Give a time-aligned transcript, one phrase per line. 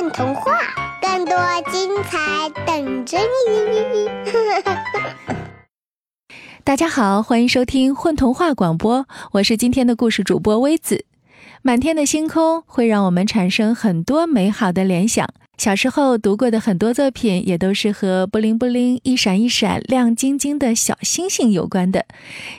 [0.00, 0.58] 混童话，
[1.02, 1.36] 更多
[1.70, 4.08] 精彩等着你！
[6.64, 11.04] 大家好，欢迎收听混童话广播，我是今天的故事主播微子。
[11.60, 15.28] 满天的星空会让我们产生很多美好的联想。
[15.60, 22.06] 小时候读过的很多作品，也都是和布灵布灵、一闪一闪、亮晶晶的小星星有关的。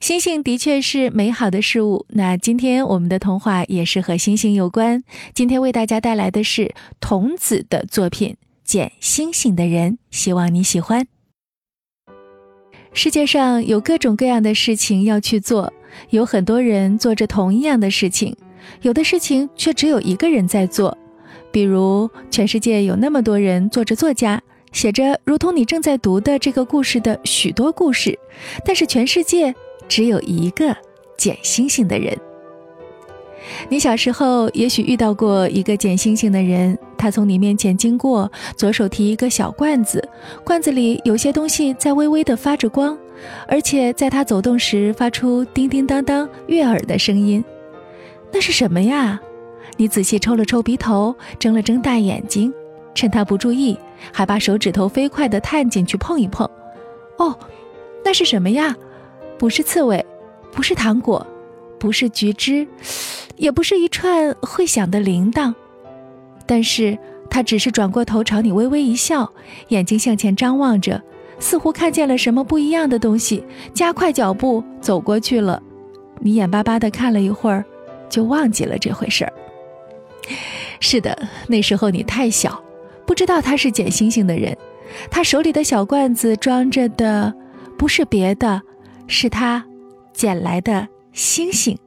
[0.00, 2.06] 星星的确是美好的事物。
[2.08, 5.04] 那今天我们的童话也是和星星有关。
[5.32, 8.30] 今天为大家带来的是童子的作品
[8.64, 11.06] 《捡星星的人》，希望你喜欢。
[12.92, 15.72] 世界上有各种各样的事情要去做，
[16.10, 18.36] 有很多人做着同一样的事情，
[18.82, 20.98] 有的事情却只有一个人在做。
[21.50, 24.40] 比如，全世界有那么多人做着作家，
[24.72, 28.18] 写着如同你正在读的这个故事的许多故事，
[28.64, 29.54] 但是全世界
[29.88, 30.76] 只有一个
[31.16, 32.16] 捡星星的人。
[33.68, 40.06] 你小时候也许遇到过一个捡星星的人，他从你面前经过，左手提一个小罐子，
[40.44, 42.98] 罐子里有些东西在微微的发着光，
[43.46, 47.42] 而且在他走动时发出叮叮当当悦耳的声音。
[48.30, 49.18] 那是什么呀？
[49.78, 52.52] 你仔细抽了抽鼻头，睁了睁大眼睛，
[52.94, 53.78] 趁他不注意，
[54.12, 56.46] 还把手指头飞快地探进去碰一碰。
[57.16, 57.38] 哦，
[58.04, 58.76] 那是什么呀？
[59.38, 60.04] 不是刺猬，
[60.50, 61.24] 不是糖果，
[61.78, 62.66] 不是橘汁，
[63.36, 65.54] 也不是一串会响的铃铛。
[66.44, 66.98] 但是
[67.30, 69.32] 他只是转过头朝你微微一笑，
[69.68, 71.00] 眼睛向前张望着，
[71.38, 75.62] 似乎看见了什么不一样的东西，加快脚步走过去了。
[76.18, 77.64] 你眼巴巴地看了一会儿，
[78.08, 79.32] 就忘记了这回事儿。
[80.80, 81.16] 是的，
[81.48, 82.62] 那时候你太小，
[83.06, 84.56] 不知道他是捡星星的人。
[85.10, 87.34] 他手里的小罐子装着的
[87.76, 88.62] 不是别的，
[89.06, 89.64] 是他
[90.12, 91.78] 捡来的星星。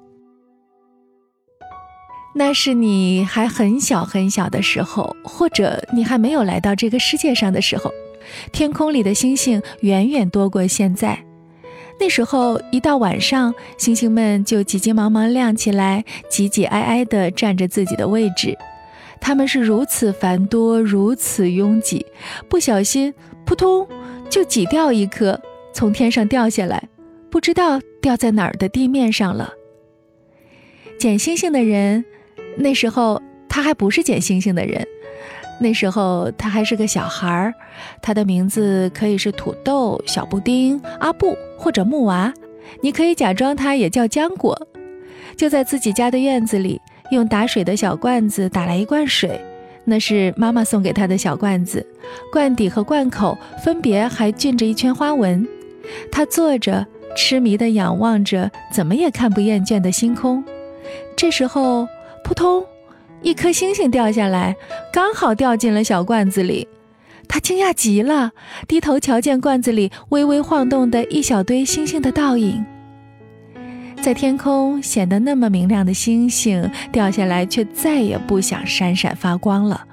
[2.33, 7.91] 那是你还很小很小的时候，或者你还没有来到这个世界上的时候，
[8.53, 11.25] 天空里的星星远远多过现在。
[12.01, 18.57] 那时候一到晚上，星星们就急急忙忙亮起来，挤挤挨挨地占着自己的位置。
[19.19, 22.03] 他们是如此繁多，如此拥挤，
[22.49, 23.13] 不小心
[23.45, 23.87] 扑通
[24.31, 25.39] 就挤掉一颗，
[25.73, 26.89] 从天上掉下来，
[27.29, 29.53] 不知道掉在哪儿的地面上了。
[30.97, 32.03] 捡星星的人，
[32.57, 34.87] 那时候他还不是捡星星的人。
[35.61, 37.53] 那时候他还是个小孩儿，
[38.01, 42.33] 他的名字可以是土豆、小布丁、阿布或者木娃，
[42.81, 44.59] 你可以假装他也叫浆果。
[45.37, 49.39] 就在自己家的院子里，用打水的小罐子打来一罐水，
[49.85, 51.85] 那是妈妈送给他的小罐子，
[52.33, 55.47] 罐底和罐口分别还浸着一圈花纹。
[56.11, 56.85] 他坐着，
[57.15, 60.43] 痴迷地仰望着怎么也看不厌倦的星空。
[61.15, 61.87] 这时候，
[62.23, 62.65] 扑通。
[63.21, 64.55] 一颗星星掉下来，
[64.91, 66.67] 刚好掉进了小罐子里。
[67.27, 68.31] 他惊讶极了，
[68.67, 72.65] 低头瞧见罐子里微微晃动的一小堆星星的倒影。
[74.01, 79.85] 在天空显得那么明亮的星星掉下来，却再也不想闪闪发光了。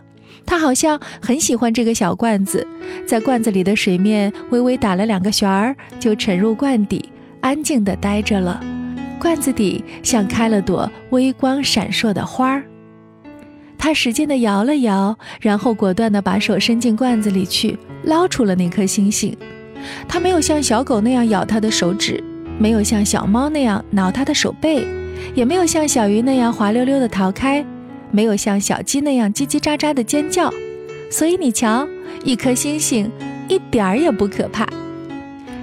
[0.47, 2.67] 他好像很喜欢这个小罐子，
[3.07, 7.07] 在罐子里的水面微微打了两个旋儿，就沉入罐底，
[7.43, 8.59] 安静地待着了。
[9.21, 12.65] 罐子底像开了朵微光闪烁的花儿。
[13.79, 19.35] 他使劲地摇了摇，然后果断地把手伸进罐子里去，捞出了那颗星星。
[20.09, 22.23] 他没有像小狗那样咬他的手指，
[22.59, 24.85] 没有像小猫那样挠他的手背，
[25.35, 27.65] 也没有像小鱼那样滑溜溜地逃开，
[28.11, 30.53] 没有像小鸡那样叽叽喳喳地尖叫。
[31.11, 31.89] 所以你瞧，
[32.25, 33.11] 一颗星星
[33.49, 34.67] 一点儿也不可怕。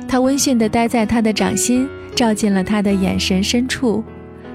[0.08, 4.04] 他温驯地待在他的掌心，照进了他的眼神深处。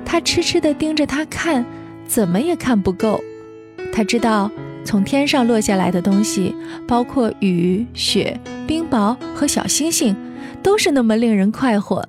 [0.05, 1.65] 他痴痴地盯着他看，
[2.07, 3.23] 怎么也看不够。
[3.93, 4.51] 他知道，
[4.85, 6.55] 从天上落下来的东西，
[6.87, 10.17] 包括雨、雪、冰雹和小星星，
[10.63, 12.05] 都是那么令人快活，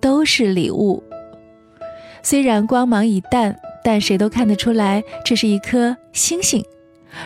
[0.00, 1.02] 都是礼物。
[2.22, 6.64] 虽然光芒已淡，但谁都看得出来，这是一颗星星。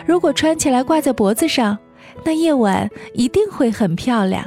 [0.05, 1.77] 如果穿起来挂在脖子上，
[2.23, 4.45] 那夜晚一定会很漂亮。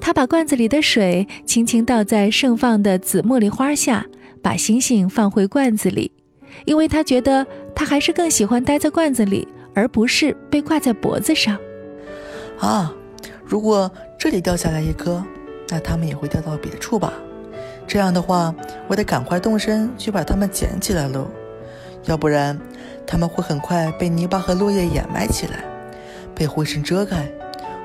[0.00, 4.04] 他把罐子里的水轻轻倒在盛放的紫茉莉花下，
[4.42, 6.12] 把星星放回罐子里。
[6.64, 11.58] 因为他觉得他还是更喜欢待在罐子里，而不是被挂在脖子上。
[12.58, 12.92] 啊，
[13.44, 15.22] 如果这里掉下来一颗，
[15.68, 17.12] 那它们也会掉到别处吧？
[17.86, 18.54] 这样的话，
[18.88, 21.26] 我得赶快动身去把它们捡起来喽，
[22.04, 22.58] 要不然
[23.06, 25.64] 它们会很快被泥巴和落叶掩埋起来，
[26.34, 27.30] 被灰尘遮盖，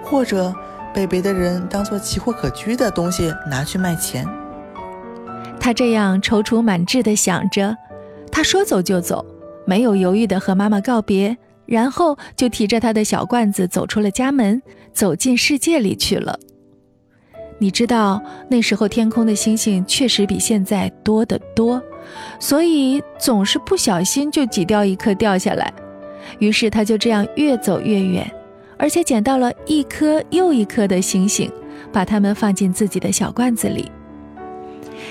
[0.04, 0.54] 或者
[0.94, 4.26] 被别的人当做奇货可居的东西拿去卖钱。
[5.60, 7.76] 他这样踌躇满志地想着。
[8.32, 9.26] 他说走就走，
[9.66, 14.62] 没有犹豫地和妈妈告别，然后就提着他的小罐子走出了家门，
[14.94, 16.40] 走进世界里去了。
[17.62, 21.82] 你知道那时候天空的星星确实比现在多得多，
[22.40, 25.74] 所以总是不小心就挤掉一颗掉下来。
[26.40, 28.30] 于是他就这样越走越远，
[28.78, 31.52] 而且捡到了一颗又一颗的星星，
[31.92, 33.92] 把它们放进自己的小罐子里。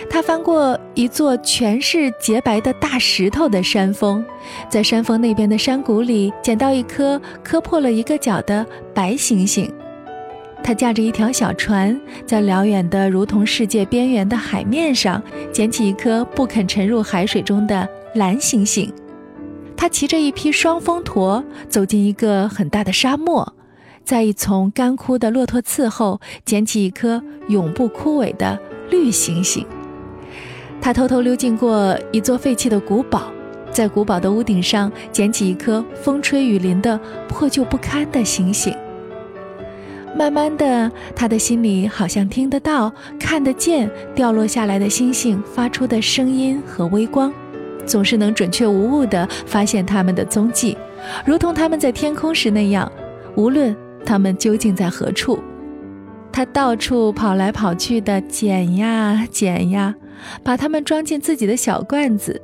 [0.08, 4.24] 他翻过一座全是洁白的大石头的山峰，
[4.68, 8.64] 在山峰那边的山谷里捡到一颗磕破了一个角的
[8.94, 9.72] 白星星。
[10.62, 15.22] 他驾着一条小船，在辽远的如同世界边缘的海面上，
[15.52, 18.92] 捡起一颗不肯沉入海水中的蓝星星。
[19.76, 23.54] 他骑着一匹双峰驼，走进一个很大的沙漠，
[24.04, 28.58] 在一丛干枯的骆驼刺后，捡起一颗永不枯萎的
[28.90, 29.64] 绿星星。
[30.80, 33.30] 他偷偷溜进过一座废弃的古堡，
[33.70, 36.98] 在古堡的屋顶上捡起一颗风吹雨淋的
[37.28, 38.74] 破旧不堪的星星。
[40.16, 42.90] 慢慢的，他的心里好像听得到、
[43.20, 47.32] 看得见掉落下来的星星发出的声音和微光，
[47.84, 50.76] 总是能准确无误地发现它们的踪迹，
[51.24, 52.90] 如同他们在天空时那样，
[53.36, 55.38] 无论它们究竟在何处。
[56.32, 59.94] 他到处跑来跑去的捡呀捡呀，
[60.42, 62.40] 把它们装进自己的小罐子，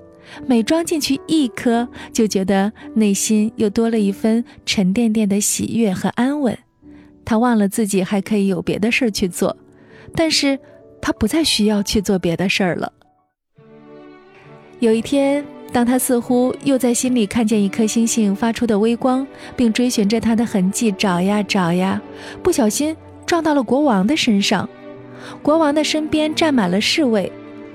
[0.47, 6.57] 每装进去一颗，就觉得内心又多了一分沉甸甸的喜悦和安稳。
[7.25, 9.57] 他忘了自己还可以有别的事儿去做，
[10.15, 10.59] 但是
[11.01, 12.93] 他不再需要去做别的事儿了。
[14.81, 19.27] 有一天，当他似乎又在心里看见一颗星星发出的微光，
[19.57, 22.01] 并追寻着它的痕迹找呀找呀，
[22.43, 22.95] 不小心
[23.25, 24.69] 撞到了国王的身上。
[25.43, 27.33] 国王的身边站满了侍卫，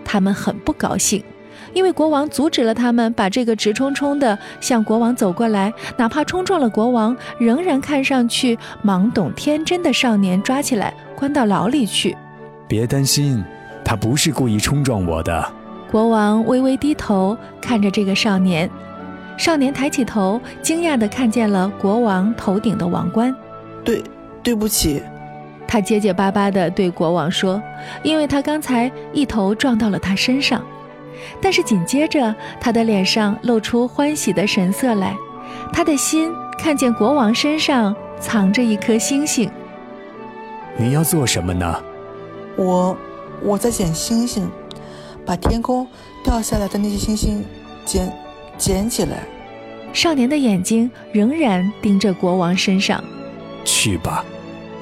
[0.10, 1.24] 他们很不高兴。
[1.72, 12.18] 因为国王阻止了他们把这个直冲冲的向国王走过来，哪怕冲撞了国王，仍然看上去懵懂天真的少年抓起来关到牢里去。
[12.68, 13.44] 别担心，
[13.86, 15.48] 他不是故意冲撞我的。
[15.92, 18.68] 国王微微低头看着这个少年，
[19.38, 23.36] 少年抬起头，惊讶地看见了国王头顶的王冠。
[23.84, 24.02] 对，
[24.42, 25.04] 对不起，
[25.72, 27.62] 他结结巴巴地对国王说，
[28.02, 30.66] 因为他刚才一头撞到了他身上。
[31.40, 35.16] 但是紧接着，他的脸上露出欢喜的神色来，
[35.72, 39.48] 他的心看见国王身上藏着一颗星星。
[40.76, 41.80] 你要做什么呢？
[42.58, 42.98] 我，
[43.44, 44.50] 我在捡星星，
[45.24, 45.86] 把天空
[46.24, 47.46] 掉下来的那些星星
[47.86, 48.12] 捡
[48.58, 49.18] 捡起来。
[49.94, 53.04] 少年的眼睛仍然盯着国王身上。
[53.64, 54.26] 去吧。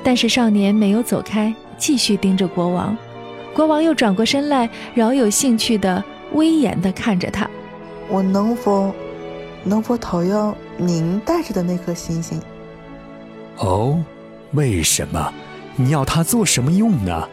[0.07, 2.98] 但是少年没有走开，继续盯着国王。
[3.54, 6.01] 国王又转过身来，饶有兴趣的。
[6.31, 7.50] 威严的看着他，
[8.07, 8.95] 我能否，
[9.65, 12.42] 能否讨要您带着的那颗星星？
[13.57, 14.01] 哦，
[14.54, 15.33] 为什么？
[15.75, 17.27] 你要它做什么用呢？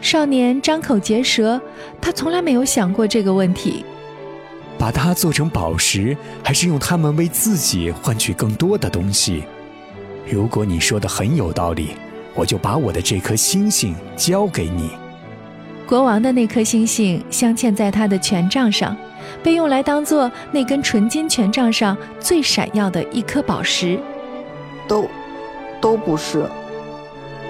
[0.00, 1.60] 少年张口结舌，
[2.00, 3.84] 他从来没有想过这个问题。
[4.76, 9.44] 把它做成宝石，还是用它们为自己换取更多的东西？
[10.28, 11.90] 如果你说的很有道理，
[12.34, 14.90] 我就把我的这颗星星交给你。
[15.86, 18.96] 国王的那颗星星镶嵌在他的权杖上，
[19.40, 23.96] 被用来当做那根纯金权杖上最闪耀的一颗宝石。
[24.88, 25.08] 都，
[25.80, 26.44] 都不是。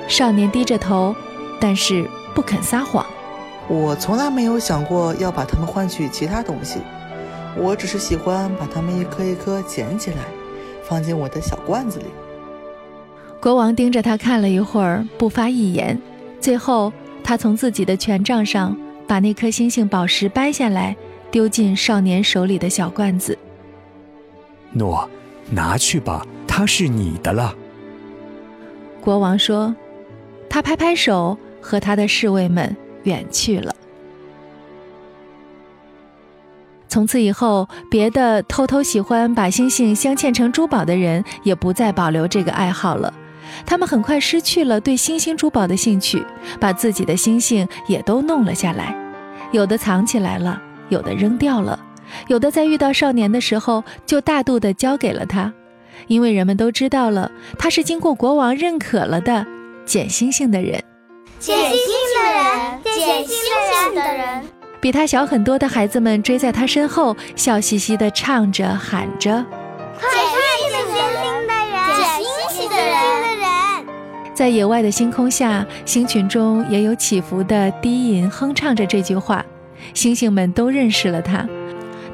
[0.07, 1.17] 少年低着头，
[1.59, 3.07] 但是不肯撒谎。
[3.69, 6.81] 我从来没有想过要把它们换取其他东西，
[7.57, 10.19] 我只是喜欢把它们一颗一颗捡起来，
[10.87, 12.05] 放进我的小罐子里。
[13.47, 15.97] 国王盯着他看了一会儿，不发一言，
[16.41, 16.93] 最后。
[17.23, 18.77] 他从自己的权杖上
[19.07, 20.97] 把那颗星星宝石掰下来，
[21.31, 23.39] 丢进少年手里的小罐子。
[24.73, 25.09] 诺，
[25.49, 27.55] 拿去吧，它是你的了。
[29.01, 29.73] 国王说，
[30.51, 33.73] 他拍拍手，和他的侍卫们远去了。
[36.89, 43.15] 从此以后，别的偷偷喜欢把星星镶嵌成珠宝的人，也不再保留这个爱好了。
[43.65, 46.23] 他们很快失去了对星星珠宝的兴趣，
[46.61, 48.95] 把自己的星星也都弄了下来，
[49.53, 51.79] 有的藏起来了，有的扔掉了，
[52.29, 55.53] 有的在遇到少年的时候就大度地交给了他，
[56.07, 59.47] 因为人们都知道了他是经过国王认可了的
[59.85, 60.83] 捡星星的人。
[61.39, 63.37] 捡星星的人，捡星
[63.83, 64.43] 星的人，
[64.81, 69.45] 比他小很多的孩子们追在他身后，笑嘻嘻地唱着喊着。
[74.37, 79.43] 在野外的星空下，星群中也有起伏的低吟哼唱着这句话。
[79.95, 81.49] 星星们都认识了它，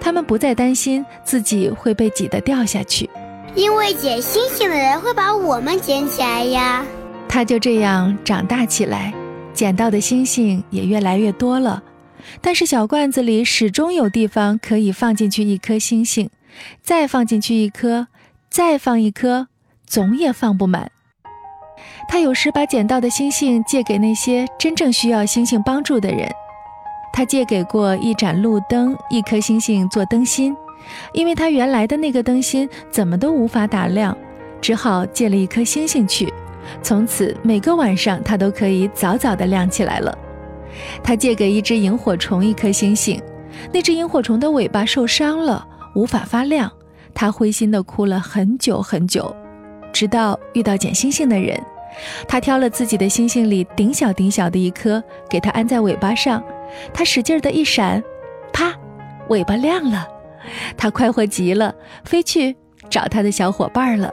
[0.01, 3.11] 他们不再担心自己会被挤得掉下去，
[3.57, 6.87] 因为捡星星的人会把我们捡起来呀。
[7.29, 9.13] 它就这样长大起来，
[9.53, 11.83] 捡到的星星也越来越多了。
[12.41, 16.31] 但是小罐子里始终有地方可以放进去一颗星星，
[16.85, 18.07] 再放进去一颗，
[18.49, 19.49] 再放一颗，
[19.85, 20.92] 总也放不满。
[22.09, 26.31] 他有时把捡到的星星借给那些真正需要星星帮助的人。
[27.13, 30.57] 他借给过一盏路灯、一颗星星做灯芯，
[31.13, 34.17] 因为他原来的那个灯芯怎么都无法打亮，
[34.61, 36.33] 只好借了一颗星星去。
[36.83, 40.17] 从此每个晚上他都可以早早的亮起来了。
[41.03, 43.21] 他借给一只萤火虫一颗星星，
[43.73, 46.71] 那只萤火虫的尾巴受伤了，无法发亮，
[47.13, 49.35] 他灰心的哭了很久很久，
[49.93, 51.63] 直到遇到捡星星的人。
[52.27, 56.43] 他挑了自己的星星里顶小顶小的一颗，给它安在尾巴上。
[56.93, 58.03] 他使劲的一闪，
[58.53, 58.75] 啪，
[59.29, 60.09] 尾巴亮了。
[60.77, 62.57] 他快活极了，飞去
[62.89, 64.13] 找他的小伙伴了。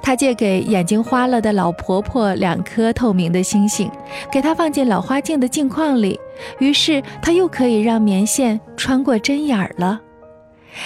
[0.00, 3.90] 他借给眼睛花了的老婆婆两颗透明的星星，
[4.30, 6.18] 给她放进老花镜的镜框里，
[6.58, 10.00] 于是她又可以让棉线穿过针眼儿了。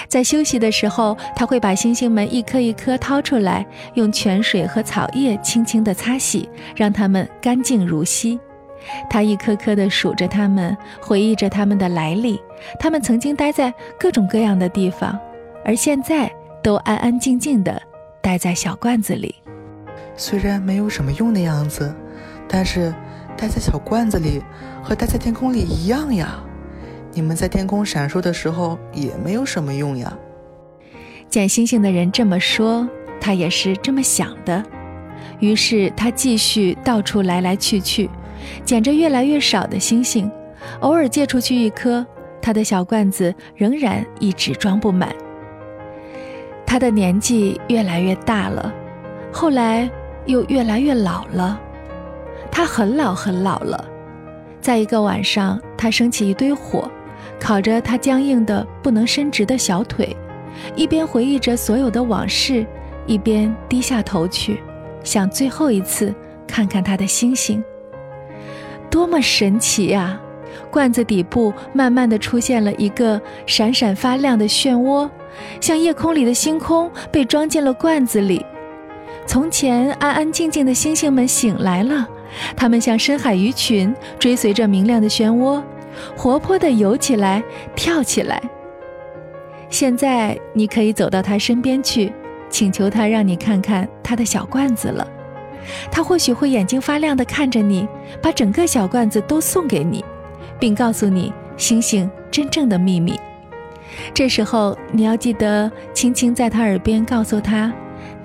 [0.09, 8.39] 在休息的时候，他会把星星们一颗一颗掏出来，用泉水和草叶轻轻地擦洗，让它们干净如昔。
[9.09, 12.41] 他一颗颗地数着它们，回忆着它们的来历。
[12.81, 15.19] 它们曾经待在各种各样的地方，
[15.65, 16.31] 而现在
[16.63, 17.81] 都安安静静地
[18.21, 19.37] 待在小罐子里。
[20.17, 21.95] 虽然没有什么用的样子，
[22.49, 22.93] 但是
[23.37, 24.43] 待在小罐子里
[24.83, 26.43] 和待在天空里一样呀。
[27.15, 30.13] 你们在天空闪烁的时候也没有什么用呀。
[31.29, 32.89] 捡星星的人这么说，
[33.21, 34.63] 他也是这么想的。
[35.41, 38.09] 于是他继续到处来来去去，
[38.65, 40.31] 捡着越来越少的星星，
[40.81, 42.05] 偶尔借出去一颗，
[42.41, 45.15] 他的小罐子仍然一直装不满。
[46.67, 48.73] 他的年纪越来越大了，
[49.33, 49.91] 后来
[50.27, 51.61] 又越来越老了，
[52.51, 53.85] 他很老很老了。
[54.61, 56.91] 在一个晚上，他升起一堆火。
[57.43, 60.17] 烤着他僵硬的不能伸直的小腿，
[60.77, 62.65] 一边回忆着所有的往事，
[63.05, 64.61] 一边低下头去，
[65.03, 66.15] 想最后一次
[66.47, 67.63] 看看他的星星。
[68.89, 70.21] 多么神奇呀！
[70.71, 75.11] 罐子底部慢慢的出现了一个闪闪发亮的漩涡，
[75.61, 78.47] 像夜空里的星空被装进了罐子里。
[79.27, 82.07] 从前安安静静的星星们醒来了，
[82.55, 85.61] 它们像深海鱼群，追随着明亮的漩涡。
[86.17, 87.43] 活泼地游起来，
[87.75, 88.43] 跳起来。
[89.69, 92.13] 现在你可以走到他身边去，
[92.51, 95.07] 请求他让你看看他的小罐子了。
[95.91, 97.89] 他或许会眼睛发亮地看着你，
[98.21, 100.05] 把整个小罐子都送给你，
[100.59, 103.19] 并告诉你星星真正的秘密。
[104.13, 107.73] 这时候你要记得轻轻在他耳边告诉他，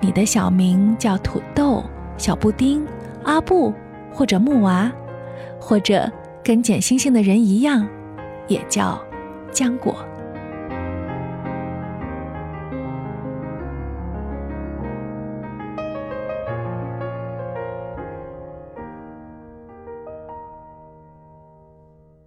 [0.00, 1.82] 你的小名叫土豆、
[2.16, 2.86] 小布丁、
[3.24, 3.72] 阿布
[4.12, 4.92] 或者木娃，
[5.58, 6.10] 或者。
[6.42, 7.86] 跟捡星星的人一样，
[8.46, 8.98] 也叫
[9.52, 9.96] 浆果。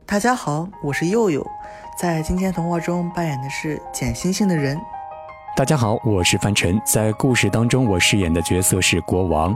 [0.05, 1.45] 大家好，我是佑佑，
[1.97, 4.77] 在今天童话中扮演的是捡星星的人。
[5.55, 9.55] 大家好，我是范晨，在故事当中我饰演的角色是国王。